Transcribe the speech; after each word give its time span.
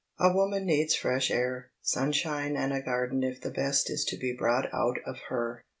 A 0.17 0.33
woman 0.33 0.65
needs 0.65 0.95
fresh 0.95 1.29
air, 1.29 1.69
sunshine 1.83 2.57
and 2.57 2.73
a 2.73 2.81
garden 2.81 3.21
if 3.21 3.39
the 3.39 3.51
best 3.51 3.87
is 3.91 4.03
to 4.05 4.17
be 4.17 4.33
brought 4.33 4.65
out 4.73 4.97
of 5.05 5.19
her. 5.29 5.63